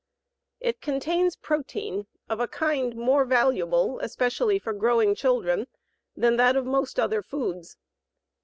[0.59, 5.67] It contains protein of a kind more valuable, especially for growing children,
[6.17, 7.77] than that of most other foods.